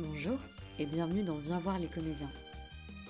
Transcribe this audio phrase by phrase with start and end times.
[0.00, 0.38] Bonjour
[0.78, 2.30] et bienvenue dans Viens voir les comédiens.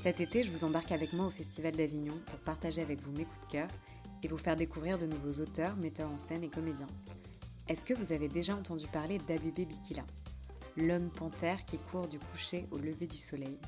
[0.01, 3.27] Cet été, je vous embarque avec moi au Festival d'Avignon pour partager avec vous mes
[3.27, 3.69] coups de cœur
[4.23, 6.87] et vous faire découvrir de nouveaux auteurs, metteurs en scène et comédiens.
[7.69, 10.03] Est-ce que vous avez déjà entendu parler d'Abébé Bikila?
[10.79, 13.59] L'homme panthère qui court du coucher au lever du soleil.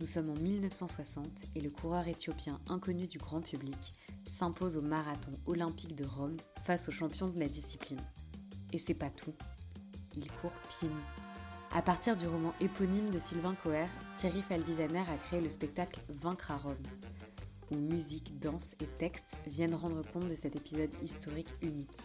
[0.00, 3.92] Nous sommes en 1960 et le coureur éthiopien inconnu du grand public
[4.26, 8.00] s'impose au marathon olympique de Rome face aux champions de la discipline.
[8.72, 9.34] Et c'est pas tout.
[10.16, 11.21] Il court pieds nus.
[11.74, 13.86] À partir du roman éponyme de Sylvain Coher,
[14.16, 16.76] Thierry Falvisaner a créé le spectacle Vaincre à Rome,
[17.70, 21.96] où musique, danse et texte viennent rendre compte de cet épisode historique unique.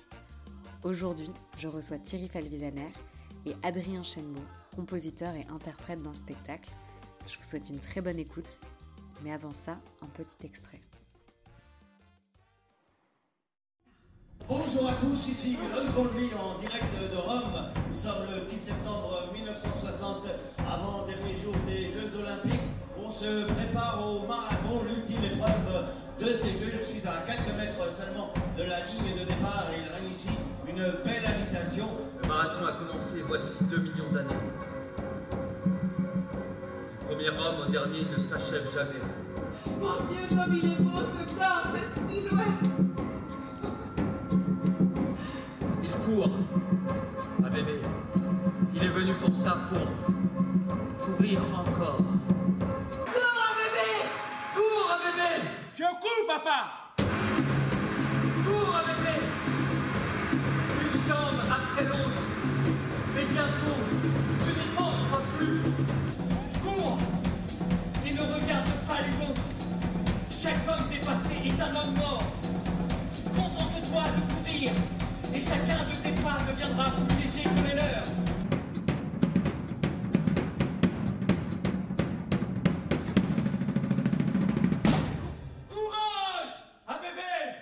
[0.84, 2.94] Aujourd'hui, je reçois Thierry Falvisaner
[3.46, 4.42] et Adrien Chenbeau,
[4.74, 6.72] compositeur et interprète dans le spectacle.
[7.28, 8.62] Je vous souhaite une très bonne écoute,
[9.22, 10.80] mais avant ça, un petit extrait.
[14.50, 15.58] Bonjour à tous, ici
[15.94, 17.68] Rolby en direct de Rome.
[17.90, 20.24] Nous sommes le 10 septembre 1960,
[20.60, 22.64] avant dernier jour des Jeux Olympiques.
[22.98, 25.88] On se prépare au marathon, l'ultime épreuve
[26.22, 26.80] de ces Jeux.
[26.80, 30.30] Je suis à quelques mètres seulement de la ligne de départ et il règne ici
[30.66, 31.90] une belle agitation.
[32.24, 34.42] Le marathon a commencé voici 2 millions d'années.
[36.90, 39.04] Du premier homme au dernier, il ne s'achève jamais.
[39.82, 42.87] Mon Dieu, comme il est beau ce corps, cette silhouette
[46.08, 46.30] court.
[47.44, 47.80] Un bébé.
[48.74, 51.98] Il est venu pour ça, pour courir encore.
[51.98, 53.90] Cours, un bébé
[54.56, 56.60] Cours, un bébé Je cours, papa
[58.46, 59.16] Cours, un bébé
[60.82, 62.24] Une jambe après l'autre.
[63.14, 63.80] Mais bientôt,
[64.44, 65.62] tu n'y penseras plus.
[66.64, 67.00] Cours
[68.06, 69.48] Et ne regarde pas les autres.
[70.30, 72.24] Chaque homme dépassé est un homme mort.
[73.36, 74.72] Contente-toi de courir.
[75.48, 78.04] Chacun de tes pas deviendra plus léger que les leurs.
[85.70, 87.56] Courage Un bébé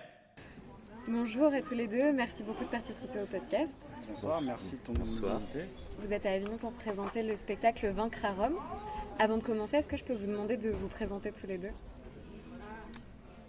[1.08, 3.76] Bonjour à tous les deux, merci beaucoup de participer au podcast.
[4.10, 5.66] Bonsoir, merci de ton nous inviter.
[6.00, 8.58] Vous êtes à Avignon pour présenter le spectacle Vaincre à Rome.
[9.20, 11.72] Avant de commencer, est-ce que je peux vous demander de vous présenter tous les deux?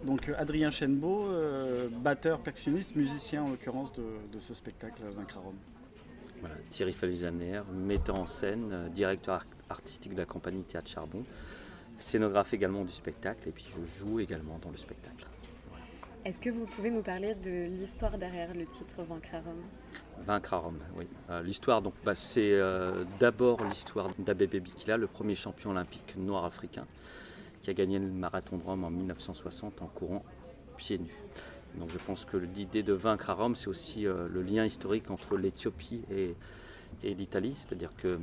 [0.03, 5.37] Donc euh, Adrien Chenbeau, euh, batteur, percussionniste, musicien en l'occurrence de, de ce spectacle Vaincre
[5.37, 5.57] à Rome.
[6.39, 11.23] Voilà, Thierry Falvisaner, metteur en scène, euh, directeur ar- artistique de la compagnie Théâtre Charbon,
[11.97, 15.25] scénographe également du spectacle et puis je joue également dans le spectacle.
[16.25, 19.63] Est-ce que vous pouvez nous parler de l'histoire derrière le titre Vaincre à Rome
[20.25, 21.07] Vaincre à Rome, oui.
[21.29, 26.43] Euh, l'histoire, donc, bah, c'est euh, d'abord l'histoire d'Abébé Bikila, le premier champion olympique noir
[26.43, 26.85] africain,
[27.67, 30.23] qui a gagné le marathon de Rome en 1960 en courant
[30.77, 31.13] pieds nus.
[31.75, 35.11] Donc je pense que l'idée de vaincre à Rome, c'est aussi euh, le lien historique
[35.11, 36.33] entre l'Éthiopie et,
[37.03, 38.19] l'Italie, c'est-à-dire que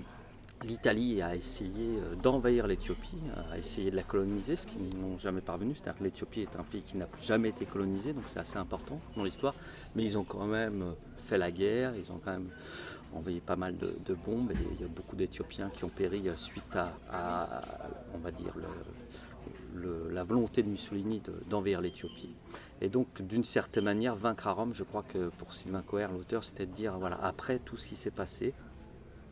[0.65, 3.19] l'Italie a essayé euh, d'envahir l'Éthiopie,
[3.53, 5.75] a essayé de la coloniser, ce qu'ils n'ont jamais parvenu.
[5.75, 8.99] C'est-à-dire que l'Éthiopie est un pays qui n'a jamais été colonisé, donc c'est assez important
[9.15, 9.55] dans l'histoire.
[9.95, 12.49] Mais ils ont quand même euh, fait la guerre, ils ont quand même
[13.15, 16.95] envoyé pas mal de, bombes il y a beaucoup d'Éthiopiens qui ont péri suite à,
[17.13, 17.63] à,
[18.15, 18.65] on va dire, le-
[19.75, 22.35] la volonté de Mussolini de- d'envahir l'Éthiopie.
[22.81, 26.45] Et donc, d'une certaine manière, vaincre à Rome, je crois que pour Sylvain Coher, l'auteur,
[26.45, 28.55] c'était de dire, voilà, après tout ce qui s'est passé,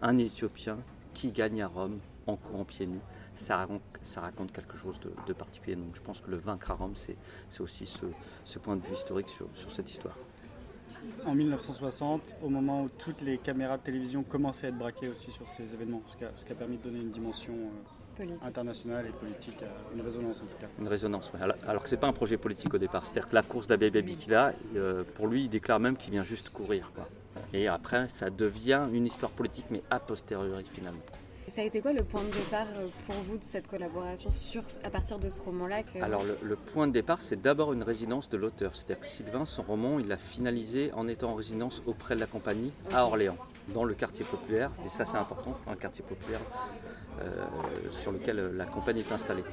[0.01, 0.79] un Éthiopien
[1.15, 3.01] qui gagne à Rome en courant pieds nus,
[3.35, 5.77] ça raconte, quelque chose de, de particulier.
[5.77, 7.17] Donc je pense que le vaincre à Rome, c'est
[7.61, 10.17] aussi ce, point de vue historique sur, sur cette histoire.
[11.27, 15.33] En 1960, au moment où toutes les caméras de télévision commençaient à être braquées aussi
[15.33, 18.02] sur ces événements, ce qui a, ce qui a permis de donner une dimension euh,
[18.17, 18.45] Politique.
[18.45, 20.67] internationale et politique, euh, une résonance en tout cas.
[20.79, 21.41] Une résonance, ouais.
[21.43, 23.05] alors, alors que c'est pas un projet politique au départ.
[23.07, 26.51] C'est-à-dire que la course d'Abébé Bikila, euh, pour lui, il déclare même qu'il vient juste
[26.51, 26.91] courir.
[26.95, 27.09] quoi.
[27.55, 31.01] Et après, ça devient une histoire politique, mais a posteriori finalement.
[31.49, 34.63] Ça a été quoi le point de départ euh, pour vous de cette collaboration sur,
[34.85, 37.83] à partir de ce roman-là que- Alors le, le point de départ, c'est d'abord une
[37.83, 38.75] résidence de l'auteur.
[38.77, 42.27] C'est-à-dire que Sylvain, son roman, il l'a finalisé en étant en résidence auprès de la
[42.27, 43.37] compagnie à Orléans,
[43.69, 44.71] dans le quartier populaire.
[44.85, 46.41] Et ça, c'est important, un quartier populaire
[47.21, 47.45] euh,
[47.91, 49.45] sur lequel euh, la compagnie est installée.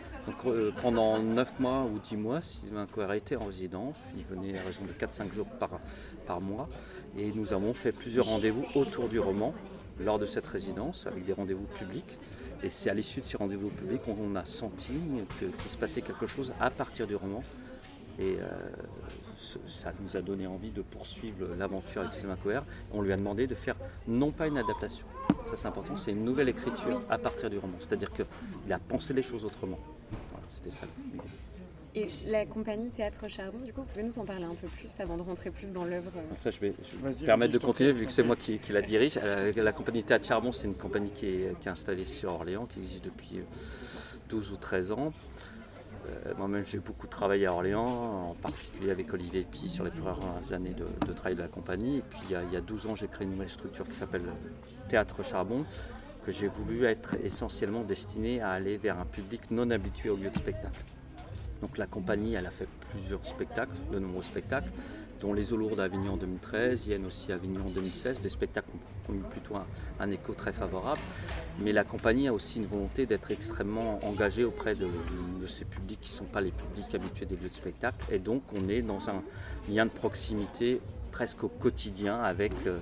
[0.46, 3.98] Euh, pendant 9 mois ou 10 mois, Sylvain Coher été en résidence.
[4.18, 5.48] Il venait à raison de 4-5 jours
[6.26, 6.70] par, mois.
[7.18, 9.54] Et nous avons fait plusieurs rendez-vous autour du roman
[10.00, 12.18] lors de cette résidence, avec des rendez-vous publics.
[12.64, 14.94] Et c'est à l'issue de ces rendez-vous publics qu'on a senti
[15.38, 17.44] qu'il se passait quelque chose à partir du roman.
[19.68, 22.62] Ça nous a donné envie de poursuivre l'aventure avec Sylvain Coher.
[22.94, 23.76] On lui a demandé de faire
[24.08, 25.06] non pas une adaptation,
[25.46, 27.76] ça c'est important, c'est une nouvelle écriture à partir du roman.
[27.80, 29.80] C'est-à-dire qu'il a pensé les choses autrement.
[30.32, 31.24] Voilà, C'était ça l'idée.
[31.96, 34.92] Et la compagnie Théâtre Charbon, du coup, vous pouvez nous en parler un peu plus
[35.00, 37.60] avant de rentrer plus dans l'œuvre Ça, je vais, je vais Vas-y, me permettre vas-y,
[37.60, 39.20] de continuer vu que c'est moi qui, qui la dirige.
[39.22, 42.68] Euh, La, compagnie Théâtre Charbon, c'est une compagnie qui est, qui est installée sur Orléans,
[42.68, 43.44] qui existe depuis euh,
[44.30, 45.14] 12 ou 13 ans.
[46.26, 50.54] Euh, Moi-même, j'ai beaucoup travaillé à Orléans, en particulier avec Olivier Pi sur les premières
[50.54, 51.98] années de, travail de la compagnie.
[51.98, 53.88] Et puis, il y a, il y a 12 ans, j'ai créé une nouvelle structure
[53.88, 54.24] qui s'appelle
[54.88, 55.66] Théâtre Charbon,
[56.26, 60.30] que j'ai voulu être essentiellement destiné à aller vers un public non habitué au lieu
[60.30, 60.84] de spectacle.
[61.62, 64.70] Donc la compagnie, elle a fait plusieurs spectacles, de nombreux spectacles,
[65.20, 68.30] dont Les Eaux Lourdes à Avignon en 2013, Yen aussi à Avignon en 2016, des
[68.30, 68.70] spectacles
[69.06, 69.56] qui ont eu plutôt
[70.00, 71.02] un, écho très favorable.
[71.60, 74.88] Mais la compagnie a aussi une volonté d'être extrêmement engagée auprès de,
[75.48, 77.98] ces publics qui ne sont pas les publics habitués des lieux de spectacle.
[78.12, 79.24] Et donc on est dans un
[79.68, 80.80] lien de proximité
[81.12, 82.78] presque au quotidien avec euh,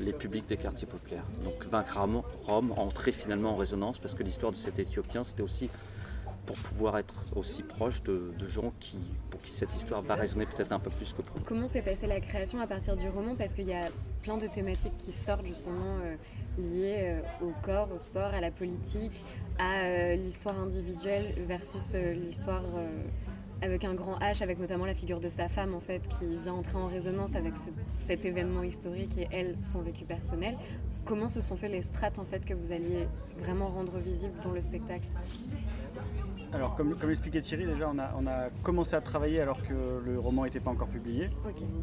[0.00, 1.26] les publics des quartiers populaires.
[1.44, 1.98] Donc Vaincre
[2.46, 5.68] Rome entrer finalement en résonance parce que l'histoire de cet Éthiopien, c'était aussi
[6.46, 8.72] pour pouvoir être aussi proche de, gens
[9.30, 11.42] pour qui cette histoire va résonner peut-être un peu plus que pour.
[11.44, 13.34] Comment s'est passée la création à partir du roman?
[13.36, 13.88] Parce qu'il y a
[14.22, 16.14] plein de thématiques qui sortent justement euh,
[16.58, 19.24] liées euh, au corps, au sport, à la politique,
[19.58, 22.62] à euh, l'histoire individuelle versus l'histoire
[23.62, 26.52] avec un grand H, avec notamment la figure de sa femme en fait, qui vient
[26.52, 30.56] entrer en résonance avec ce- cet événement historique et elle, son vécu personnel.
[31.06, 33.08] Comment se sont fait les strates en fait que vous alliez
[33.38, 35.08] vraiment rendre visibles dans le spectacle?
[36.52, 40.02] Alors, comme, comme expliquait Thierry, déjà, on a, on a commencé à travailler alors que
[40.04, 41.28] le roman n'était pas encore publié.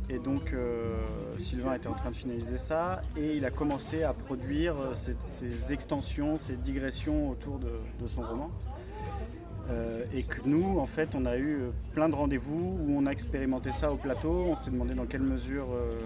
[0.10, 0.95] Et donc, euh,
[1.38, 5.15] Sylvain était en train de finaliser ça et il a commencé à produire euh, ces,
[5.25, 7.71] ces extensions, ces digressions autour de,
[8.01, 8.50] de son roman.
[9.69, 13.06] Euh, et que nous, en fait, on a eu euh, plein de rendez-vous où on
[13.06, 14.45] a expérimenté ça au plateau.
[14.50, 16.01] On s'est demandé dans quelle mesure, euh,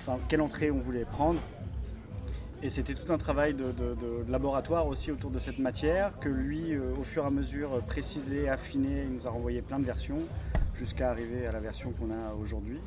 [0.00, 1.40] enfin, quelle entrée on voulait prendre.
[2.62, 3.64] Et c'était tout un travail de,
[4.28, 7.80] laboratoire aussi autour de cette matière que lui, euh, au fur et à mesure, euh,
[7.80, 9.04] précisé, affiné.
[9.04, 10.18] Il nous a renvoyé plein de versions
[10.74, 12.80] jusqu'à arriver à la version qu'on a aujourd'hui.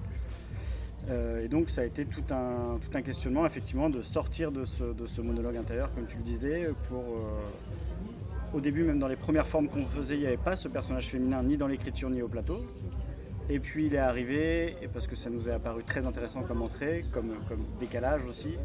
[1.10, 4.64] Euh, et donc ça a été tout un, tout un questionnement effectivement de sortir de
[4.64, 9.10] ce, de ce monologue intérieur comme tu le disais pour euh, au début même dans
[9.10, 12.10] les premières formes qu'on faisait il n'y avait pas ce personnage féminin ni dans l'écriture
[12.10, 12.62] ni au plateau
[13.50, 17.04] et puis il est arrivé parce que ça nous est apparu très intéressant comme entrée
[17.12, 18.56] comme, comme décalage aussi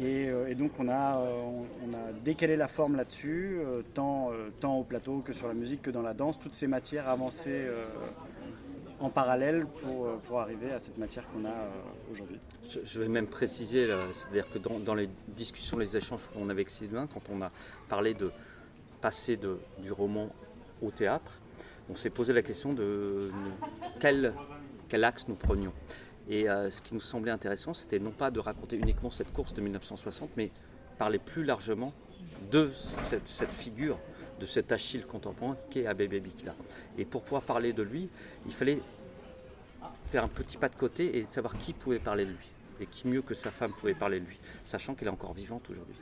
[0.00, 1.42] et, euh, et donc on a, euh,
[1.86, 4.32] on, a décalé la forme là-dessus euh, tant,
[4.76, 7.66] au plateau que sur la musique que dans la danse toutes ces matières avancées
[9.00, 9.66] en parallèle
[10.26, 11.54] pour, arriver à cette matière qu'on a
[12.10, 12.38] aujourd'hui.
[12.84, 17.06] Je, vais même préciser, c'est-à-dire que dans, les discussions, les échanges qu'on avait avec Sylvain,
[17.06, 17.50] quand on a
[17.88, 18.30] parlé de
[19.00, 20.30] passer du roman
[20.80, 21.42] au théâtre,
[21.90, 23.30] on s'est posé la question de
[24.00, 24.32] quel,
[24.88, 25.72] quel axe nous prenions.
[26.28, 29.54] Et euh, ce qui nous semblait intéressant, c'était non pas de raconter uniquement cette course
[29.54, 30.50] de 1960, mais
[30.98, 31.92] parler plus largement
[32.50, 32.70] de
[33.10, 33.98] cette, figure,
[34.40, 36.54] de cet Achille contemporain qu'est Abebe Bikila.
[36.96, 38.08] Et pour pouvoir parler de lui,
[38.46, 38.80] il fallait
[40.06, 42.48] faire un petit pas de côté et savoir qui pouvait parler de lui.
[42.80, 45.68] Et qui mieux que sa femme pouvait parler de lui, sachant qu'elle est encore vivante
[45.70, 45.94] aujourd'hui.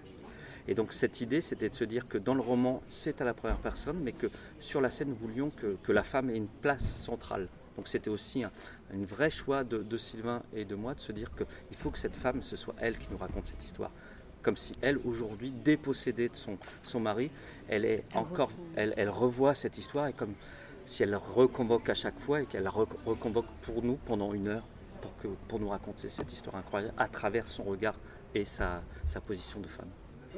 [0.68, 3.34] Et donc cette idée, c'était de se dire que dans le roman, c'est à la
[3.34, 4.28] première personne, mais que
[4.58, 7.48] sur la scène, nous voulions que la femme ait une place centrale.
[7.76, 8.50] Donc c'était aussi un,
[8.94, 11.98] un vrai choix de, de Sylvain et de moi de se dire qu'il faut que
[11.98, 13.90] cette femme, ce soit elle qui nous raconte cette histoire.
[14.42, 17.30] Comme si elle, aujourd'hui, dépossédée de son, son mari,
[17.69, 18.62] elle est Elle encore, reprend.
[18.76, 20.34] elle, elle revoit cette histoire et comme
[20.84, 24.34] si elle la reconvoque à chaque fois et qu'elle la re- reconvoque pour nous pendant
[24.34, 24.64] une heure
[25.00, 27.94] pour, que, pour nous raconter cette histoire incroyable à travers son regard
[28.35, 29.88] et sa, sa position de femme.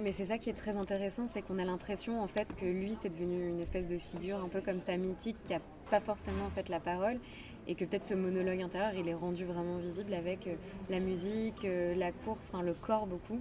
[0.02, 2.94] Mais c'est ça qui est très intéressant, c'est qu'on a l'impression en fait que lui
[3.00, 5.60] c'est devenu une espèce de figure un peu comme ça mythique qui a
[5.90, 7.18] pas forcément en fait la parole
[7.66, 10.54] et que peut-être ce monologue intérieur il est rendu vraiment visible avec euh,
[10.90, 13.40] la musique, euh, la course, enfin le corps beaucoup.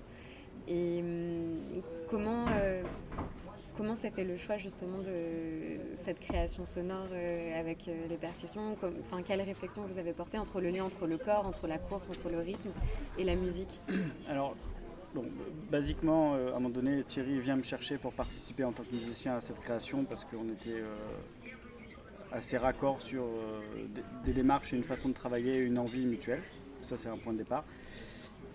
[0.67, 1.59] Et hum,
[2.09, 2.83] comment euh,
[3.75, 7.07] comment s'est fait le choix justement de cette création sonore
[7.57, 8.77] avec les percussions?
[9.05, 12.09] Enfin quelle réflexion vous avez portée entre le lien entre le corps, entre la course,
[12.09, 12.69] entre le rythme
[13.17, 13.81] et la musique?
[14.29, 14.55] Alors,
[15.15, 15.25] bon,
[15.71, 19.35] basiquement, à un moment donné, Thierry vient me chercher pour participer en tant que musicien
[19.37, 20.83] à cette création parce qu'on était
[22.33, 23.61] assez raccord sur euh,
[24.25, 26.41] des, démarches et une façon de travailler, une envie mutuelle.
[26.81, 27.63] Ça, c'est un point de départ.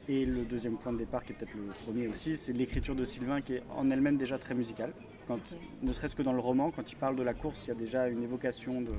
[0.08, 3.04] Et le deuxième point de départ, qui est peut-être le premier aussi, c'est l'écriture de
[3.04, 4.92] Sylvain qui est en elle-même déjà très musicale.
[5.26, 5.38] Quand,
[5.82, 7.74] Ne serait-ce que dans le roman, quand il parle de la course, il y a
[7.74, 8.92] déjà une évocation de,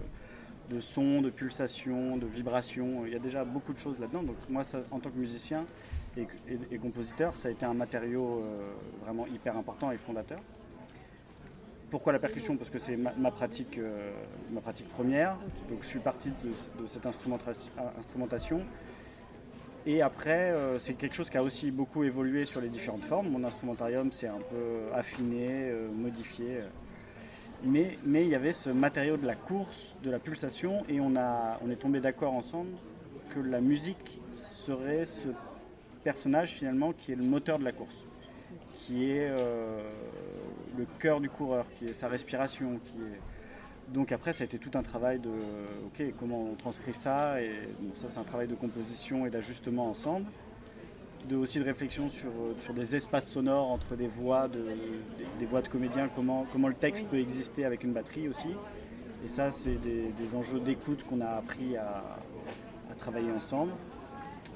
[0.69, 3.05] de son, de pulsation, de vibration.
[3.07, 4.23] Il y a déjà beaucoup de choses là-dedans.
[4.23, 5.65] Donc moi, ça, en tant que musicien
[6.15, 8.71] et, et- et compositeur, ça a été un matériau euh,
[9.03, 10.39] vraiment hyper important et fondateur.
[11.89, 12.55] Pourquoi la percussion?
[12.55, 14.11] Parce que c'est ma, ma pratique, euh,
[14.51, 15.37] ma pratique première.
[15.69, 17.51] Donc je suis parti de, de cette instrumenta-
[17.97, 18.61] instrumentation.
[19.85, 23.29] Et après, euh, c'est quelque chose qui a aussi beaucoup évolué sur les différentes formes.
[23.29, 26.59] Mon instrumentarium s'est un peu affiné, euh, modifié.
[27.63, 31.15] Mais, mais il y avait ce matériau de la course, de la pulsation, et on,
[31.17, 32.71] a, on est tombé d'accord ensemble
[33.33, 35.29] que la musique serait ce
[36.03, 38.05] personnage finalement qui est le moteur de la course,
[38.79, 39.81] qui est euh,
[40.77, 43.93] le cœur du coureur, qui est sa respiration, qui est...
[43.93, 45.29] Donc après, ça a été tout un travail de,
[45.87, 49.89] ok, comment on transcrit ça, et bon, ça c'est un travail de composition et d'ajustement
[49.89, 50.27] ensemble,
[51.27, 55.45] de, aussi de réflexion sur, sur des espaces sonores entre des voix de, des, des
[55.45, 58.49] voix de comédiens, comment, comment le texte peut exister avec une batterie aussi.
[59.25, 62.17] Et ça, c'est des, des enjeux d'écoute qu'on a appris à,
[62.89, 63.73] à travailler ensemble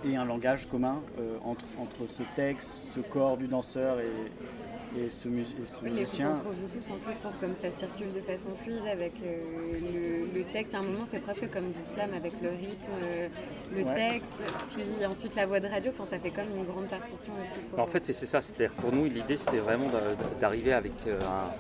[0.05, 5.09] et un langage commun euh, entre, entre ce texte, ce corps du danseur et, et
[5.09, 6.31] ce, mus- et ce Oui, musicien.
[6.31, 10.39] entre vous tous en plus pour comme ça circule de façon fluide avec euh, le,
[10.39, 10.75] le texte.
[10.75, 13.27] A un moment, c'est presque comme du slam avec le rythme, euh,
[13.75, 13.95] le Ouais.
[13.95, 14.31] texte,
[14.71, 15.91] puis ensuite la voix de radio.
[15.97, 17.59] Enfin, ça fait comme une grande partition aussi.
[17.71, 18.41] Pour En fait, c'est ça.
[18.41, 21.51] C'est-à-dire pour nous, l'idée, c'était vraiment d'a- d'arriver avec euh, un-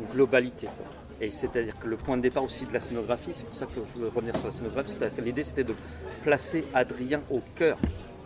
[0.00, 0.66] une globalité.
[0.66, 0.86] quoi.
[1.20, 3.72] Et c'est-à-dire que le point de départ aussi de la scénographie, c'est pour ça que
[3.74, 5.74] je veux revenir sur la scénographie, c'est-à-dire que l'idée, c'était de
[6.22, 7.78] placer Adrien au cœur,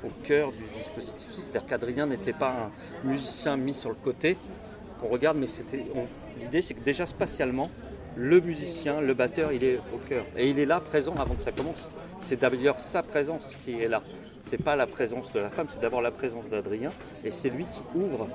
[0.05, 1.27] au cœur du dispositif.
[1.33, 2.51] C'est-à-dire qu'Adrien n'était pas
[3.05, 4.37] un musicien mis sur le côté
[5.01, 5.85] qu'on regarde, mais c'était
[6.41, 7.71] l'idée, c'est que déjà spatialement,
[8.17, 10.25] le musicien, le batteur, il est au cœur.
[10.37, 11.89] Et il est là, présent, avant que ça commence.
[12.21, 14.03] C'est d'ailleurs sa présence qui est là.
[14.43, 16.91] C'est pas la présence de la femme, c'est d'abord la présence d'Adrien.
[17.23, 18.29] Et c'est lui qui ouvre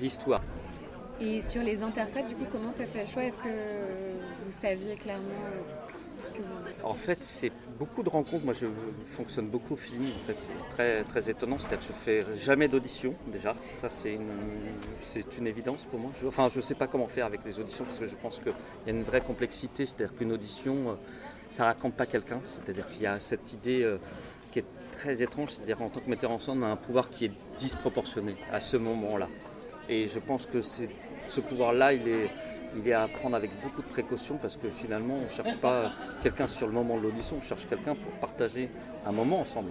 [0.00, 0.42] l'histoire.
[1.20, 3.24] Et sur les interprètes, du coup, comment ça fait le choix?
[3.24, 3.48] Est-ce que
[4.44, 6.54] vous saviez clairement euh, ce que vous...
[6.84, 8.44] En fait, c'est beaucoup de rencontres.
[8.44, 8.66] Moi, je
[9.06, 10.12] fonctionne beaucoup au feeling.
[10.22, 11.58] En fait, c'est très, très étonnant.
[11.58, 13.56] C'est-à-dire que je fais jamais d'audition déjà.
[13.80, 14.30] Ça, c'est une,
[15.02, 16.12] c'est une évidence pour moi.
[16.26, 18.52] Enfin, je ne sais pas comment faire avec les auditions parce que je pense qu'il
[18.86, 19.86] y a une vraie complexité.
[19.86, 20.94] C'est-à-dire qu'une audition, euh,
[21.50, 22.40] ça raconte pas quelqu'un.
[22.46, 23.98] C'est-à-dire qu'il y a cette idée euh,
[24.52, 25.50] qui est très étrange.
[25.50, 28.60] C'est-à-dire en tant que metteur en scène, on a un pouvoir qui est disproportionné à
[28.60, 29.26] ce moment-là.
[29.90, 30.90] Et je pense que c'est-
[31.28, 32.30] ce pouvoir-là, il est,
[32.76, 35.92] il est à prendre avec beaucoup de précaution parce que finalement, on ne cherche pas
[36.22, 38.68] quelqu'un sur le moment de l'audition, on cherche quelqu'un pour partager
[39.06, 39.70] un moment ensemble.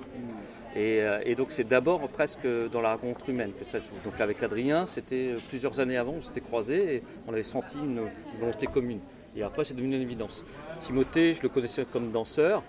[0.75, 3.95] Et, euh, et donc, c'est d'abord presque dans la rencontre humaine que ça joue.
[4.03, 8.01] Donc, avec Adrien, c'était plusieurs années avant, on s'était croisés et on avait senti une
[8.39, 8.99] volonté commune.
[9.35, 10.43] Et après, c'est devenu une évidence.
[10.79, 12.63] Timothée, je le connaissais comme danseur.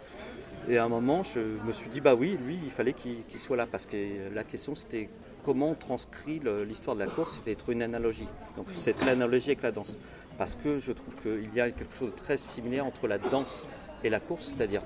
[0.68, 3.40] Et à un moment, je me suis dit, bah oui, lui, il fallait qu'il qu'il
[3.40, 3.66] soit là.
[3.70, 3.96] Parce que
[4.34, 5.08] la question, c'était
[5.48, 8.28] comment on transcrit l'histoire de la course et trouver une analogie.
[8.58, 9.96] Donc, c'est l'analogie avec la danse.
[10.36, 13.66] Parce que je trouve qu'il y a quelque chose de très similaire entre la danse
[14.04, 14.82] et la course, c'est-à-dire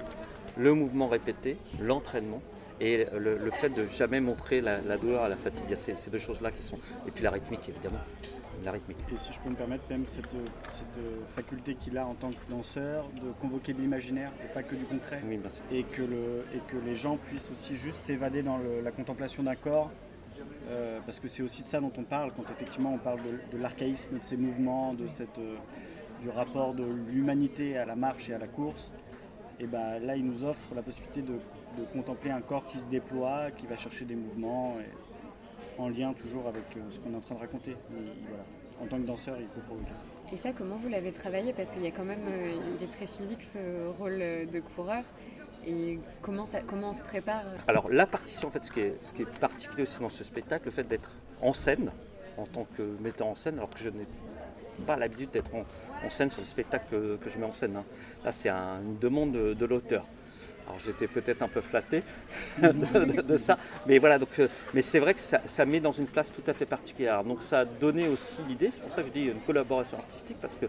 [0.57, 2.40] le mouvement répété, l'entraînement
[2.81, 5.64] et le, le fait de jamais montrer la, la douleur à la fatigue.
[5.66, 6.78] Il y a ces, ces deux choses-là qui sont.
[7.09, 7.99] Et puis la rythmique, évidemment.
[8.64, 8.99] La rythmique.
[9.12, 10.31] Et si je peux me permettre, même cette,
[10.71, 11.02] cette
[11.35, 14.85] faculté qu'il a en tant que danseur de convoquer de l'imaginaire et pas que du
[14.85, 15.21] concret.
[15.28, 15.64] Oui, bien sûr.
[15.73, 19.42] et que, le, et que les gens puissent aussi juste s'évader dans le- la contemplation
[19.42, 19.90] d'un corps,
[20.68, 23.20] euh, parce que c'est aussi de ça dont on parle quand effectivement on parle
[23.52, 25.56] de, l'archaïsme de ces mouvements, de cette, euh,
[26.20, 28.92] du rapport de l'humanité à la marche et à la course.
[29.61, 32.88] Et ben là, il nous offre la possibilité de, de contempler un corps qui se
[32.88, 34.76] déploie, qui va chercher des mouvements,
[35.78, 37.76] en lien toujours avec euh, ce qu'on est en train de raconter.
[38.80, 40.04] En tant que danseur, il peut provoquer ça.
[40.32, 41.52] Et ça, comment vous l'avez travaillé?
[41.52, 42.26] Parce qu'il y a quand même,
[42.76, 45.04] il est très physique ce rôle de coureur.
[45.66, 50.00] Et comment, on se prépare Alors la partition, en fait, ce qui, est, particulier aussi
[50.00, 51.92] dans ce spectacle, le fait d'être en scène,
[52.37, 54.07] en tant que metteur en scène, alors que je n'ai
[54.87, 57.76] pas l'habitude d'être en, scène sur les spectacles que, je mets en scène.
[57.76, 57.85] hein.
[58.25, 60.04] Là, c'est un- une demande de, de l'auteur.
[60.66, 62.02] Alors j'étais peut-être un peu flatté
[62.62, 64.19] de, ça, mais voilà.
[64.19, 67.25] Donc, euh, mais c'est vrai que ça, met dans une place tout à fait particulière.
[67.25, 68.71] Donc ça a donné aussi l'idée.
[68.71, 70.66] C'est pour ça que je dis une collaboration artistique parce que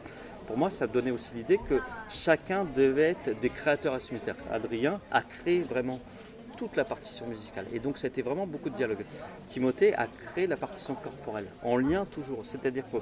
[0.48, 4.20] pour moi, ça donnait aussi l'idée que chacun devait être des créateurs assumés.
[4.24, 6.00] C'est-à-dire qu'Adrien a créé vraiment
[6.58, 7.66] toute la partition musicale.
[7.74, 9.04] Et donc, été vraiment beaucoup de dialogue.
[9.48, 12.46] Timothée a créé la partition corporelle, en lien toujours.
[12.46, 12.98] C'est-à-dire que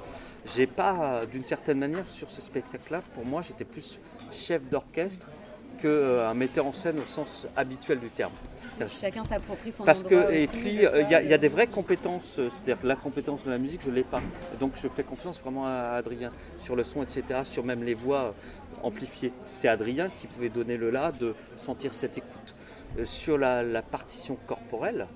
[0.54, 3.98] j'ai pas, d'une certaine manière, sur ce spectacle-là, pour moi, j'étais plus
[4.30, 5.28] chef d'orchestre
[5.82, 8.32] qu'un metteur en scène au sens habituel du terme.
[8.88, 11.48] Chacun s'approprie son parce que, et aussi, puis, euh, il y, a- y a des
[11.48, 14.20] vraies compétences, euh, c'est-à-dire la compétence de la musique, je ne l'ai pas.
[14.58, 18.18] Donc, je fais confiance vraiment à Adrien sur le son, etc., sur même les voix
[18.20, 18.30] euh,
[18.82, 19.32] amplifiées.
[19.46, 22.54] C'est Adrien qui pouvait donner le là de sentir cette écoute.
[22.98, 25.06] Euh, sur la, la partition corporelle,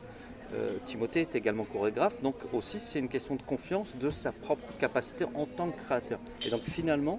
[0.55, 4.63] euh, Timothée est également chorégraphe, donc aussi c'est une question de confiance de sa propre
[4.79, 6.21] capacité en tant que créateur.
[6.47, 7.19] Et donc finalement,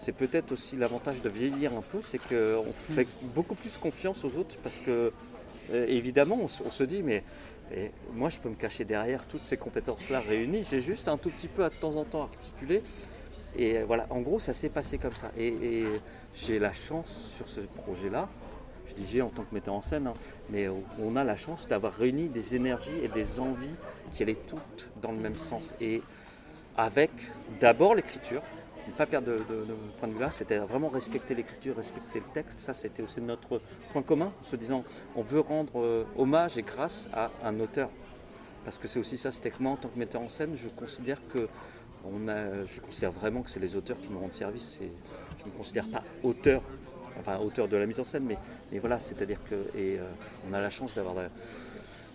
[0.00, 4.36] c'est peut-être aussi l'avantage de vieillir un peu, c'est qu'on fait beaucoup plus confiance aux
[4.36, 5.12] autres parce que
[5.72, 7.22] euh, évidemment, on, se- on se dit, mais
[7.72, 10.64] et moi, je peux me cacher derrière toutes ces compétences-là réunies.
[10.68, 12.82] J'ai juste un tout petit peu à de temps en temps articulé.
[13.56, 15.30] Et euh, voilà, en gros, ça s'est passé comme ça.
[15.38, 15.84] Et, et
[16.34, 18.28] j'ai la chance sur ce projet-là,
[18.88, 20.14] je dis j'ai en tant que metteur en scène, hein,
[20.48, 20.66] mais
[20.98, 23.76] on a la chance d'avoir réuni des énergies et des envies
[24.12, 25.74] qui allaient toutes dans le même sens.
[25.80, 26.02] Et
[26.76, 27.10] avec
[27.60, 28.42] d'abord l'écriture,
[28.88, 32.20] ne pas perdre de, de- de point de vue là, c'était vraiment respecter l'écriture, respecter
[32.20, 32.60] le texte.
[32.60, 33.60] Ça, c'était aussi notre
[33.92, 34.84] point commun, en se disant
[35.16, 37.88] on veut rendre euh, hommage et grâce à un auteur.
[38.64, 40.68] Parce que c'est aussi ça, c'est que moi, en tant que metteur en scène, je
[40.68, 41.48] considère que
[42.04, 44.78] on a, je considère vraiment que c'est les auteurs qui nous rendent service.
[44.80, 44.84] Je
[45.46, 46.62] ne me considère pas auteur,
[47.18, 48.38] enfin auteur de la mise en scène, mais,
[48.72, 50.02] mais voilà, c'est-à-dire que et, euh,
[50.48, 51.28] on a la chance d'avoir de-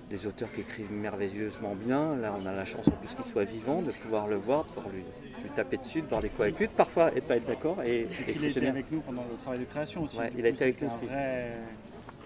[0.10, 2.16] des auteurs qui écrivent merveilleusement bien.
[2.16, 4.90] Là, on a la chance en plus qu'il soit vivant, de pouvoir le voir, pouvoir
[4.94, 5.04] lui,
[5.44, 7.82] lui taper dessus, de voir des coups avec lui, de parfois et pas être d'accord.
[7.84, 8.72] Et, et Il a été génial.
[8.72, 10.18] avec nous pendant le travail de création aussi.
[10.18, 11.06] Ouais, il a été avec nous aussi.
[11.06, 11.58] vrai-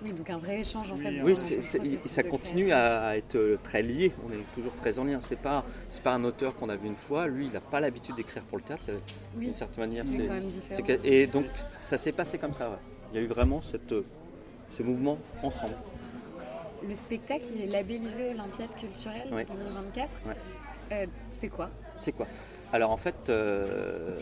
[0.03, 1.21] Oui, donc un vrai échange en Oui, fait.
[1.21, 1.35] oui,
[1.83, 4.13] Oui, ça continue à, être euh, très lié.
[4.25, 5.19] On est toujours très en lien.
[5.19, 7.27] C'est pas, c'est pas un auteur qu'on a vu une fois.
[7.27, 8.85] Lui, il n'a pas l'habitude d'écrire pour le théâtre.
[9.37, 11.43] Oui, D'une certaine manière, c'est et donc,
[11.81, 12.69] ça s'est passé comme ça.
[12.69, 12.77] ouais.
[13.11, 14.05] Il y a eu vraiment cette, euh,
[14.69, 15.73] ce mouvement ensemble.
[16.87, 19.43] Le spectacle, il est labellisé Olympiade culturelle Ouais.
[19.45, 20.19] 2024.
[20.25, 20.33] Ouais.
[20.93, 21.69] Euh, c'est quoi?
[21.97, 22.25] C'est quoi?
[22.71, 24.17] Alors en fait, euh,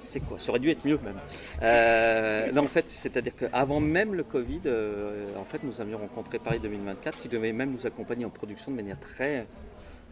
[0.00, 0.38] c'est quoi?
[0.38, 1.18] Ça aurait dû être mieux même.
[1.62, 6.38] Euh, non, en fait, c'est-à-dire qu'avant même le Covid, euh, en fait, nous avions rencontré
[6.38, 9.46] Paris 2024 qui devait même nous accompagner en production de manière très,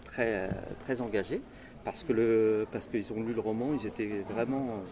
[0.04, 1.42] très, engagée
[1.84, 4.82] parce que qu'ils ont lu le roman, ils étaient vraiment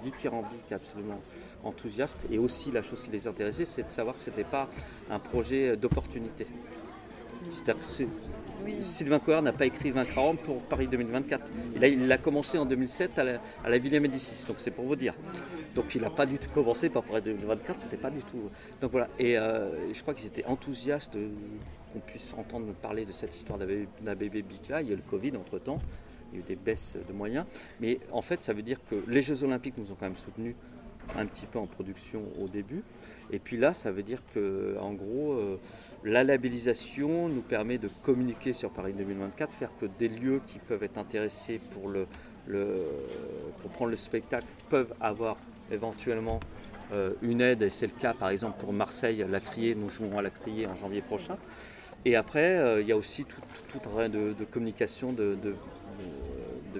[0.00, 1.20] dithyrambiques, absolument
[1.62, 2.26] enthousiastes.
[2.30, 4.68] Et aussi, la chose qui les intéressait, c'est de savoir que c'était pas
[5.10, 6.46] un projet d'opportunité.
[7.50, 7.84] C'est-à-dire
[8.82, 11.52] Sylvain Coher n'a pas écrit Vaincre à pour Paris 2024.
[11.82, 14.96] Il l'a commencé en 2007 à la, à la Villa Médicis, donc c'est pour vous
[14.96, 15.14] dire.
[15.74, 18.50] Donc il n'a pas du tout commencé par Paris 2024, c'était pas du tout.
[18.80, 21.28] Donc voilà, et euh, je crois qu'ils étaient enthousiastes de-
[21.92, 24.82] qu'on puisse entendre parler de cette histoire d'un bébé- bébé Bicla.
[24.82, 25.80] Il y a eu le Covid entre temps,
[26.32, 27.44] il y a eu des baisses de moyens.
[27.80, 30.54] Mais en fait, ça veut dire que les Jeux Olympiques nous ont quand même soutenus
[31.16, 32.82] un petit peu en production au début.
[33.30, 35.58] Et puis là, ça veut dire que, en gros, euh,
[36.04, 40.82] la labellisation nous permet de communiquer sur Paris 2024, faire que des lieux qui peuvent
[40.82, 41.92] être intéressés pour,
[43.72, 45.36] prendre le spectacle peuvent avoir
[45.70, 46.40] éventuellement
[46.92, 47.62] euh, une aide.
[47.62, 49.74] Et c'est le cas, par exemple, pour Marseille, la Criée.
[49.74, 51.36] Nous jouons à la Criée en janvier prochain.
[52.04, 53.40] Et après, euh, il y a aussi tout,
[53.98, 55.36] un de, de communication, de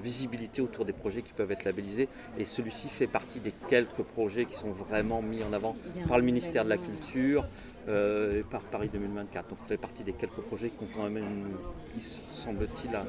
[0.01, 2.09] visibilité autour des projets qui peuvent être labellisés.
[2.39, 5.77] Et celui-ci fait partie des quelques projets qui sont vraiment mis en avant
[6.09, 6.77] par le ministère de la.
[6.85, 7.47] Culture
[7.89, 9.49] euh, et par Paris 2024.
[9.49, 11.57] Donc on fait partie des quelques projets qui ont quand même, une-
[11.97, 13.07] il semble-t-il, un,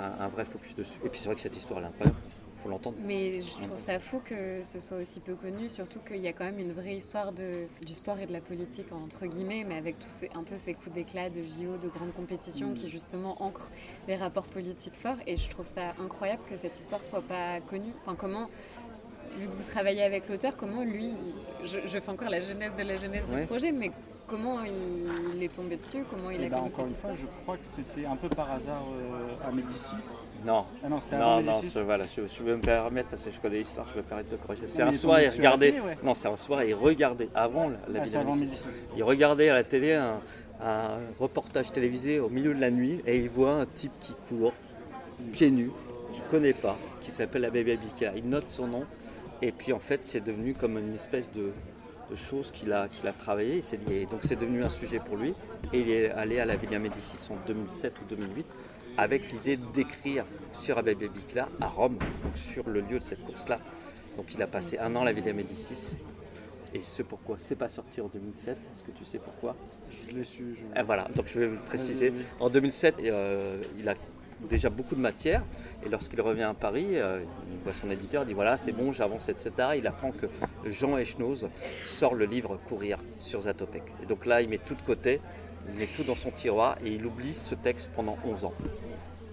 [0.00, 0.98] un- un vrai focus dessus.
[1.04, 2.16] Et puis c'est vrai que cette histoire elle est incroyable,
[2.64, 2.96] faut l'entendre.
[3.04, 6.32] Mais je trouve ça fou que ce soit aussi peu connu, surtout qu'il y a
[6.32, 9.76] quand même une vraie histoire de, du sport et de la politique, entre guillemets, mais
[9.76, 12.74] avec tous ces, un peu ces coups d'éclat de JO, de grandes compétitions Mm.
[12.74, 13.68] qui justement ancrent
[14.06, 15.18] des rapports politiques forts.
[15.26, 17.92] Et je trouve ça incroyable que cette histoire soit pas connue.
[18.02, 18.48] Enfin, comment,
[19.38, 21.12] vu que vous travaillez avec l'auteur, comment lui,
[21.64, 23.40] je, je fais encore la genèse de la Ouais.
[23.40, 23.90] du projet, mais
[24.26, 27.56] comment il, est tombé dessus, comment il Et a bah, encore une fois, je crois
[27.56, 30.32] que c'était un peu par hasard euh, à Médicis.
[30.44, 31.78] Non, Ah non, c'était avant non, non, Médicis.
[31.78, 34.06] je, voilà, je, je vais me permettre, parce que je connais l'histoire, je vais me
[34.06, 34.66] permettre de corriger.
[34.68, 35.98] C'est un soir, il regardait, télé, ouais.
[36.02, 38.66] non, c'est un soir, il regardait, avant la, la Ah, avant Médicis.
[38.68, 38.82] Médicis.
[38.96, 40.20] Il regardait à la télé un,
[40.62, 44.52] un reportage télévisé au milieu de la nuit et il voit un type qui court,
[45.32, 45.70] pieds nus,
[46.10, 48.12] qu'il ne connaît pas, qui s'appelle la Baby Abika.
[48.16, 48.84] Il note son nom
[49.42, 51.50] et puis en fait c'est devenu comme une espèce de,
[52.10, 53.56] de chose qu'il a, qu'il a travaillé.
[53.56, 55.34] Il s'est dit, et donc c'est devenu un sujet pour lui
[55.72, 58.46] et il est allé à la Villa Médicis en 2007 ou 2008
[58.96, 63.58] avec l'idée d'écrire sur Abebe Bicla à Rome, donc sur le lieu de cette course-là.
[64.16, 65.96] Donc il a passé un an à la Villa Médicis.
[66.72, 69.54] Et ce pourquoi c'est pas sorti en 2007, est-ce que tu sais pourquoi?
[70.08, 70.56] Je l'ai su.
[70.56, 72.12] je- et voilà, donc je vais vous le préciser.
[72.40, 73.94] En 2007, euh, il a
[74.40, 75.42] déjà beaucoup de matière.
[75.84, 78.92] Et lorsqu'il revient à Paris, euh, il voit son éditeur, il dit voilà, c'est bon,
[78.92, 79.52] j'avance, etc.
[79.76, 80.26] Il apprend que
[80.70, 81.48] Jean Echnoz
[81.86, 83.82] sort le livre Courir sur Zatopek.
[84.02, 85.20] Et donc là, il met tout de côté,
[85.68, 88.54] il met tout dans son tiroir et il oublie ce texte pendant 11 ans.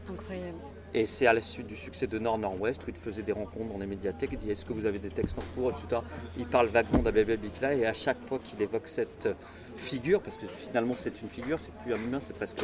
[0.09, 0.57] Incroyable.
[0.93, 3.71] Et c'est à la suite du succès de Nord Nord-Ouest où il faisait des rencontres
[3.71, 4.31] dans les médiathèques.
[4.33, 6.01] Il dit Est-ce que vous avez des textes en cours etc.
[6.37, 9.29] Il parle vaguement d'Abebe Bikla et à chaque fois qu'il évoque cette
[9.77, 12.63] figure, parce que finalement c'est une figure, c'est plus un humain, c'est presque.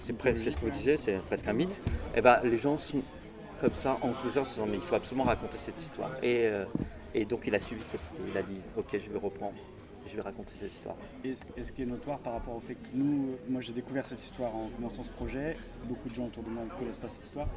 [0.00, 1.80] C'est presque ce que vous disiez, c'est presque un mythe.
[2.16, 3.02] Et ben les gens sont
[3.60, 6.10] comme ça enthousiastes en se disant Mais il faut absolument raconter cette histoire.
[6.22, 6.64] Et, euh,
[7.14, 8.30] et donc il a suivi cette idée.
[8.32, 9.54] Il a dit Ok, je vais reprendre,
[10.06, 10.94] je vais raconter cette histoire.
[11.24, 13.60] Et ce, et ce qui est notoire par rapport au fait que nous, euh, moi
[13.60, 16.78] j'ai découvert cette histoire en commençant ce projet, beaucoup de gens autour de moi ne
[16.78, 17.48] connaissent pas cette histoire.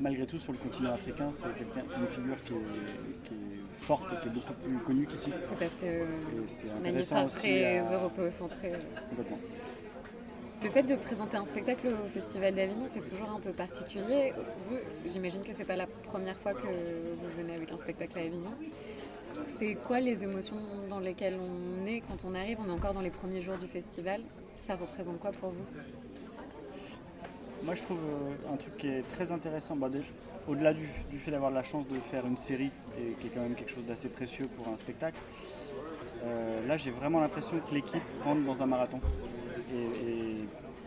[0.00, 3.38] Malgré tout, sur le continent africain, c'est une figure qui est, qui est
[3.78, 5.30] forte et qui est beaucoup plus connue qu'ici.
[5.40, 5.86] C'est parce que
[6.48, 8.72] c'est une intéressant histoire aussi très à- européocentrée.
[9.08, 9.38] complètement.
[10.64, 14.32] Le fait de présenter un spectacle au Festival d'Avignon, c'est toujours un peu particulier.
[15.04, 18.50] J'imagine que c'est pas la première fois que vous venez avec un spectacle à Avignon.
[19.46, 20.56] C'est quoi les émotions
[20.88, 22.56] dans lesquelles on est quand on arrive?
[22.64, 24.22] On est encore dans les premiers jours du festival.
[24.60, 25.66] Ça représente quoi pour vous?
[27.62, 29.76] Moi je trouve euh, un truc qui est très intéressant.
[29.76, 29.90] Bah,
[30.48, 33.54] au-delà du, fait d'avoir la chance de faire une série, et qui est quand même
[33.54, 35.18] quelque chose d'assez précieux pour un spectacle,
[36.24, 39.00] euh, là j'ai vraiment l'impression que l'équipe rentre dans un marathon.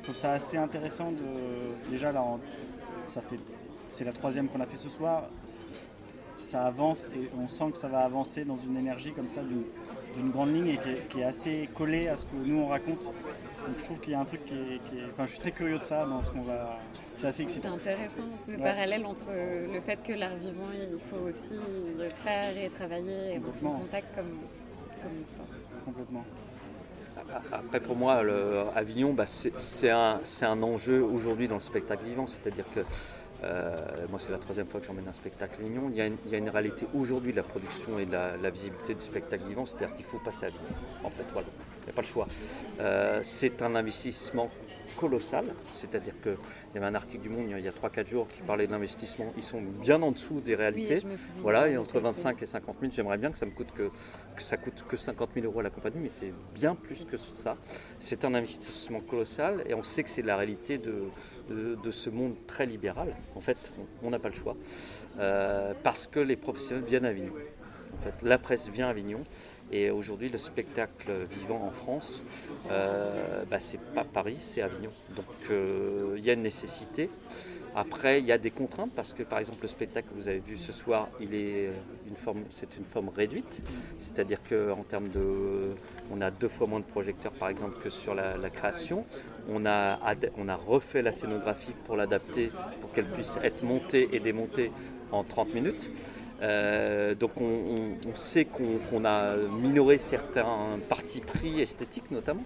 [0.07, 1.89] Trouve ça assez intéressant de.
[1.89, 2.39] Déjà là, en-
[3.07, 3.39] ça fait.
[3.89, 5.23] C'est la troisième qu'on a fait ce soir.
[6.37, 9.63] Ça avance et on sent que ça va avancer dans une énergie comme ça d'une
[10.15, 12.67] d'une grande ligne et qui est, qui est assez collée à ce que nous on
[12.67, 13.03] raconte.
[13.03, 15.39] Donc je trouve qu'il y a un truc qui est, qui est- Enfin, je suis
[15.39, 16.79] très curieux de ça dans ce qu'on va.
[17.17, 17.73] C'est assez C'est excitant.
[17.73, 18.57] intéressant, ce Ouais.
[18.57, 19.25] parallèle entre
[19.73, 21.53] le fait que l'art vivant, il faut aussi
[21.99, 24.39] le faire et travailler et de contact comme,
[25.03, 25.45] comme sport.
[25.85, 26.23] Complètement.
[27.51, 32.27] Après, pour moi, le- Avignon, bah, c'est un, un enjeu aujourd'hui dans le spectacle vivant.
[32.27, 32.81] C'est-à-dire que
[33.43, 33.75] euh,
[34.09, 35.89] moi, c'est la troisième fois que j'emmène un spectacle à Avignon.
[35.91, 39.01] Il y a une, réalité aujourd'hui de la production et de la, la visibilité du
[39.01, 39.65] spectacle vivant.
[39.65, 40.63] C'est-à-dire qu'il faut passer à Avignon.
[41.03, 41.47] En fait, voilà.
[41.81, 42.27] Il n'y a pas le choix.
[42.79, 44.49] Euh, c'est un investissement
[44.97, 45.45] colossal.
[45.73, 46.35] C'est-à-dire qu'il
[46.73, 49.31] y avait un article du Monde il y a 3-4 jours qui parlait de l'investissement.
[49.37, 50.95] Ils sont bien en dessous des réalités.
[51.41, 53.89] Voilà, et entre 25 et 50 000, j'aimerais bien que ça me coûte que,
[54.35, 57.17] que ça coûte que 50 000 euros à la compagnie, mais c'est bien plus que
[57.17, 57.55] ça.
[57.99, 61.03] C'est un investissement colossal et on sait que c'est la réalité de,
[61.49, 63.15] de, de ce monde très libéral.
[63.35, 64.55] En fait, on- on n'a pas le choix
[65.19, 67.33] euh, parce que les professionnels viennent à Avignon.
[67.97, 69.23] En fait, la presse vient à Avignon.
[69.71, 72.21] Et aujourd'hui, le spectacle vivant en France,
[72.71, 74.91] euh, bah, c'est pas Paris, c'est Avignon.
[75.15, 77.09] Donc euh, il y a une nécessité.
[77.75, 80.39] Après, il y a des contraintes parce que, par exemple, le spectacle que vous avez
[80.39, 81.69] vu ce soir, est
[82.09, 83.61] une forme, c'est une forme réduite.
[83.99, 85.75] C'est-à-dire qu'en termes de,
[86.11, 89.05] on a deux fois moins de projecteurs, par exemple, que sur la, création.
[89.47, 92.49] On a, ad- on a refait la scénographie pour l'adapter,
[92.81, 94.71] pour qu'elle puisse être montée et démontée
[95.11, 95.91] en 30 minutes.
[96.41, 102.43] Euh, donc on, sait qu'on qu'on a minoré certains partis pris esthétiques notamment.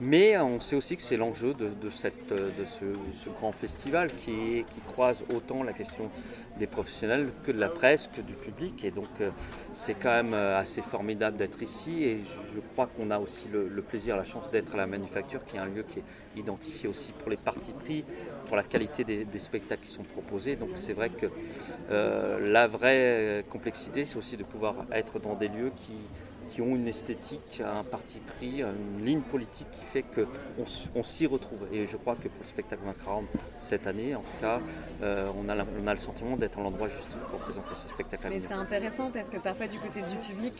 [0.00, 5.24] Mais on sait aussi que c'est l'enjeu de, cette- de ce, grand festival qui, croise
[5.34, 6.10] autant la question
[6.58, 8.84] des professionnels que de la presse, que du public.
[8.84, 9.30] Et donc euh,
[9.72, 12.04] c'est quand même euh, assez formidable d'être ici.
[12.04, 12.20] Et
[12.52, 15.60] je crois qu'on a aussi le, plaisir, la chance d'être à la Manufacture, qui est
[15.60, 18.04] un lieu qui est identifié aussi pour les partis pris,
[18.46, 20.56] pour la qualité des, spectacles qui sont proposés.
[20.56, 21.26] Donc c'est vrai que
[21.90, 25.94] euh, la vraie complexité, c'est aussi de pouvoir être dans des lieux qui,
[26.52, 30.26] qui ont une esthétique, un parti pris, une ligne politique qui fait qu'on
[30.94, 31.60] on s'y retrouve.
[31.72, 33.24] Et je crois que pour le spectacle Macron
[33.58, 34.60] cette année, en tout cas,
[35.02, 37.88] euh, on, a, la- on a le sentiment d'être à l'endroit juste pour présenter ce
[37.88, 40.52] spectacle à Mais c'est intéressant parce que parfois du côté du public,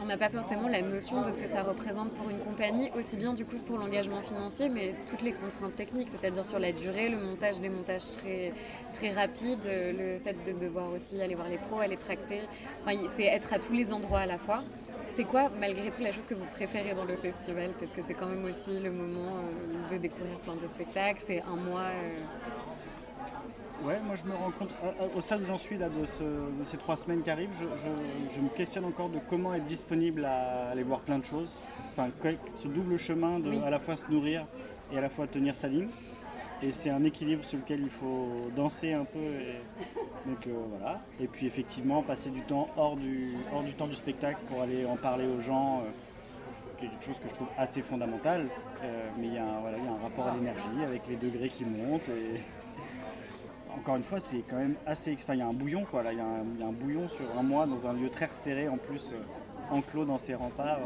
[0.00, 3.16] on n'a pas forcément la notion de ce que ça représente pour une compagnie, aussi
[3.18, 7.08] bien du coup pour l'engagement financier, mais toutes les contraintes techniques, c'est-à-dire sur la durée,
[7.10, 8.52] le montage, des montages très,
[8.96, 12.40] très rapides, le fait de devoir aussi aller voir les pros, aller tracter,
[12.86, 14.62] enfin, c'est être à tous les endroits à la fois.
[15.08, 17.72] C'est quoi, malgré tout, la chose que vous préférez dans le festival?
[17.78, 21.42] Parce que c'est quand même aussi le moment euh, de découvrir plein de spectacles, c'est
[21.42, 21.80] un mois.
[21.94, 22.18] euh,
[23.84, 26.22] Ouais, moi je me rends compte, à- au stade où j'en suis là de, ce-
[26.22, 29.66] de ces trois semaines qui arrivent, je, je- je me questionne encore de comment être
[29.66, 31.54] disponible à aller voir plein de choses.
[31.92, 32.08] Enfin,
[32.54, 33.60] ce double chemin de Oui.
[33.64, 34.46] à la fois se nourrir
[34.92, 35.88] et à la fois tenir sa ligne.
[36.62, 39.18] Et c'est un équilibre sur lequel il faut danser un peu.
[39.18, 39.60] et-
[40.26, 41.00] donc euh, voilà.
[41.20, 44.84] Et puis effectivement, passer du temps hors du, hors du temps du spectacle pour aller
[44.86, 45.80] en parler aux gens.
[45.80, 45.90] euh,
[46.78, 48.48] qui est quelque chose que je trouve assez fondamental.
[48.82, 51.06] Euh, mais il y, a un, voilà, il y a un rapport à l'énergie avec
[51.08, 52.02] les degrés qui montent.
[53.74, 55.14] Encore une fois, c'est quand même assez.
[55.14, 56.02] Enfin, il y a un bouillon, quoi.
[56.12, 59.12] Il y, a un- bouillon sur un mois dans un lieu très resserré, en plus,
[59.12, 60.80] euh, enclos dans ses remparts.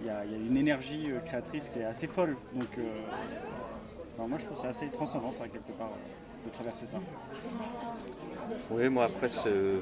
[0.00, 2.36] il y, a, y a une énergie créatrice qui est assez folle.
[2.54, 2.68] Donc,
[4.18, 6.98] enfin, moi, je trouve ça assez transcendant, ça, quelque part, euh, de traverser ça.
[8.70, 9.80] Oui, moi après, ce-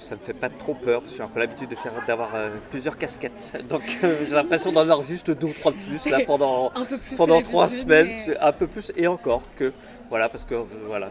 [0.00, 2.34] ça me fait pas trop peur, parce que j'ai un peu l'habitude de faire d'avoir
[2.34, 3.52] euh, plusieurs casquettes.
[3.68, 7.16] Donc euh, j'ai l'impression d'en avoir juste deux ou trois de plus là pendant, plus
[7.16, 9.72] pendant trois plus semaines, mais- un peu plus et encore que
[10.08, 11.10] voilà parce que euh, voilà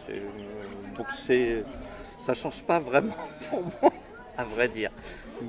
[0.98, 1.64] donc c'est
[2.20, 3.14] ça change pas vraiment
[3.50, 3.92] pour moi
[4.38, 4.92] à vrai dire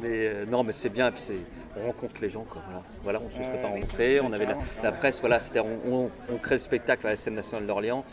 [0.03, 1.39] mais euh, non mais c'est bien et puis c'est
[1.77, 4.47] on rencontre les gens quoi voilà voilà on se serait pas rencontrés on avait
[4.83, 8.05] la, presse voilà c'était on, on- on crée le spectacle à la scène nationale d'Orléans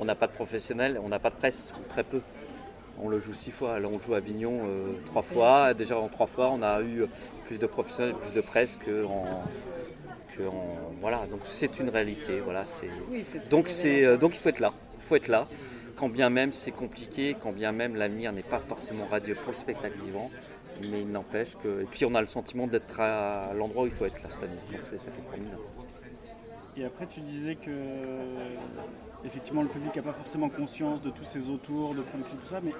[0.00, 2.20] on n'a pas de professionnels on n'a pas de presse ou très peu
[3.00, 5.72] on le joue six fois, là on le joue à Avignon euh, trois fois.
[5.72, 7.04] Déjà en trois fois, on a eu
[7.46, 9.24] plus de professionnels, plus de presse que en,
[10.36, 11.18] que en- voilà.
[11.30, 12.64] Donc c'est une réalité, voilà.
[12.64, 15.46] C'est Oui, donc c'est euh, donc il faut être là, il faut être là.
[15.98, 19.56] Quand bien même c'est compliqué, quand bien même l'avenir n'est pas forcément radieux pour le
[19.56, 20.30] spectacle vivant,
[20.90, 23.92] mais il n'empêche que et puis on a le sentiment d'être à l'endroit où il
[23.92, 24.60] faut être là cette année.
[24.70, 25.62] Donc c'est ça qui est formidable.
[26.76, 27.72] Et après, tu disais que
[29.24, 32.60] effectivement le public n'a pas forcément conscience de tous ces autours, de production, tout ça,
[32.62, 32.72] mais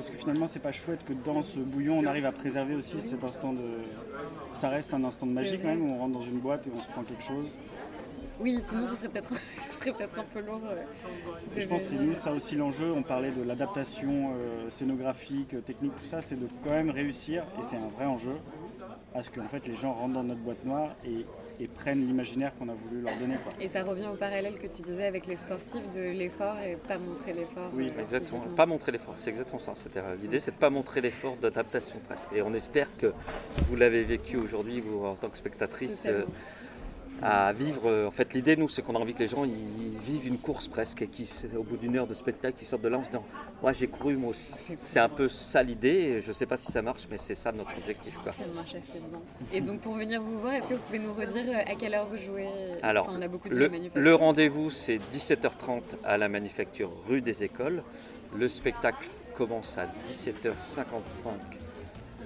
[0.00, 3.02] est-ce que finalement c'est pas chouette que dans ce bouillon on arrive à préserver aussi
[3.02, 3.68] cet instant de.
[4.54, 5.76] Ça reste un instant de C'est magie quand vrai.
[5.76, 7.48] même, où on rentre dans une boîte et on se prend quelque chose?
[8.40, 9.34] Oui, sinon ce serait peut-être
[9.90, 10.60] peut un peu lourd.
[10.64, 10.82] Euh,
[11.56, 12.92] je pense que c'est nous ça aussi l'enjeu.
[12.92, 16.20] On parlait de l'adaptation euh, scénographique, technique, tout ça.
[16.20, 18.36] C'est de quand même réussir, et c'est un vrai enjeu,
[19.14, 21.26] à ce que en fait, les gens rentrent dans notre boîte noire et
[21.60, 23.36] et prennent l'imaginaire qu'on a voulu leur donner.
[23.60, 26.98] Et ça revient au parallèle que tu disais avec les sportifs de l'effort et pas
[26.98, 27.70] montrer l'effort.
[27.72, 28.40] Oui, euh, exactement.
[28.56, 29.72] Pas montrer l'effort, c'est exactement ça.
[30.20, 32.28] L'idée, c'est de pas montrer l'effort d'adaptation presque.
[32.34, 33.12] Et on espère que
[33.64, 36.08] vous l'avez vécu aujourd'hui, vous en tant que spectatrice
[37.22, 37.82] à vivre.
[37.86, 40.38] Euh, en fait, l'idée, nous, c'est qu'on a envie que les gens ils vivent une
[40.38, 43.02] course presque et qui, au bout d'une heure de spectacle, ils sortent de là en
[43.02, 43.24] se disant
[43.62, 44.52] Moi, j'ai couru moi aussi.
[44.76, 46.20] C'est un peu ça l'idée.
[46.20, 48.18] Je ne sais pas si ça marche, mais c'est ça notre objectif.
[48.22, 48.32] Quoi.
[48.32, 49.20] Ça marche assez bien.
[49.52, 51.94] Et donc, pour venir vous voir, est-ce que vous pouvez nous redire euh, à quelle
[51.94, 52.48] heure vous jouez?
[52.82, 57.82] Alors, on a beaucoup le, le rendez-vous, c'est 17h30 à la manufacture rue des Écoles.
[58.36, 61.30] Le spectacle commence à 17h55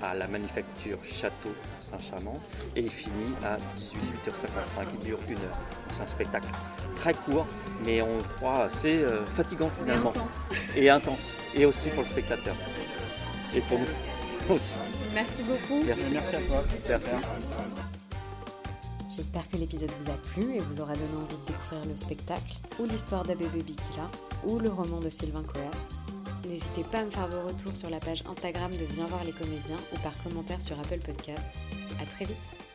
[0.02, 1.50] à la manufacture Château
[1.90, 2.38] Saint-Chamond
[2.74, 4.86] et il finit à 18h55.
[4.94, 5.60] Il dure une heure.
[5.92, 6.48] C'est un spectacle
[6.96, 7.46] très court,
[7.84, 10.10] mais on croit assez euh, fatigant finalement.
[10.10, 10.46] Et intense.
[10.76, 11.32] Et intense.
[11.54, 12.54] Et aussi pour le spectateur.
[13.54, 13.86] Et pour nous
[14.54, 14.74] aussi.
[15.14, 15.82] Merci beaucoup.
[16.12, 16.62] Merci, à toi.
[19.08, 22.58] J'espère que l'épisode vous a plu et vous aura donné envie de découvrir le spectacle
[22.78, 24.10] ou l'histoire d'Abébé Bikila
[24.46, 25.70] ou le roman de Sylvain Coher.
[26.48, 29.32] N'hésitez pas à me faire vos retours sur la page Instagram de Viens voir les
[29.32, 31.48] comédiens ou par commentaire sur Apple Podcast.
[32.00, 32.65] À très vite